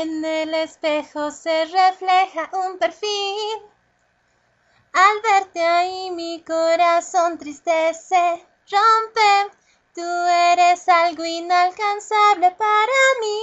En 0.00 0.24
el 0.24 0.54
espejo 0.54 1.32
se 1.32 1.64
refleja 1.64 2.48
un 2.52 2.78
perfil. 2.78 3.58
Al 4.92 5.22
verte 5.24 5.60
ahí 5.60 6.12
mi 6.12 6.44
corazón 6.44 7.36
triste 7.36 7.94
se 7.94 8.46
rompe. 8.70 9.56
Tú 9.96 10.02
eres 10.52 10.88
algo 10.88 11.24
inalcanzable 11.24 12.52
para 12.52 13.00
mí. 13.20 13.40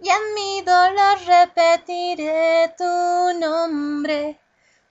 Y 0.00 0.10
en 0.10 0.34
mi 0.34 0.60
dolor 0.60 1.18
repetiré 1.24 2.74
tu 2.76 3.38
nombre. 3.40 4.38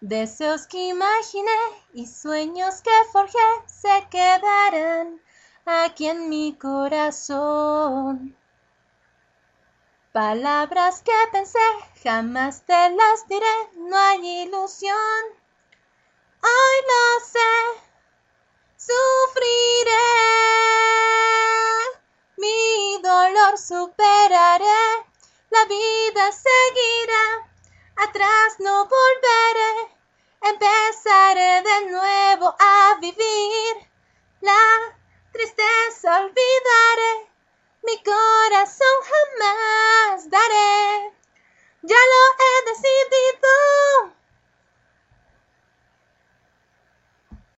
Deseos 0.01 0.65
que 0.65 0.87
imaginé 0.87 1.59
y 1.93 2.07
sueños 2.07 2.81
que 2.81 2.89
forjé 3.11 3.47
se 3.67 4.07
quedarán 4.09 5.21
aquí 5.63 6.07
en 6.07 6.27
mi 6.27 6.57
corazón. 6.57 8.35
Palabras 10.17 11.03
que 11.03 11.13
pensé, 11.31 11.59
jamás 12.03 12.65
te 12.65 12.89
las 12.89 13.27
diré, 13.27 13.55
no 13.75 13.95
hay 13.95 14.45
ilusión. 14.45 15.21
Hoy 16.41 16.77
lo 16.89 17.23
sé, 17.23 17.53
sufriré, 18.77 19.91
mi 22.37 22.99
dolor 23.03 23.59
superaré, 23.59 24.87
la 25.51 25.65
vida 25.65 26.31
seguirá, 26.31 27.51
atrás 27.97 28.55
no 28.57 28.87
volveré, 28.87 29.26
ya 41.83 41.95
lo 41.95 42.21
he 42.39 42.51
decidido. 42.71 44.16